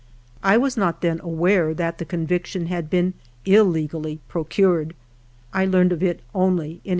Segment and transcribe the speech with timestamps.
[0.41, 3.13] I was not then aware that the con viction had been
[3.45, 4.95] illegally procured;
[5.53, 6.89] I learned of it only in 1899.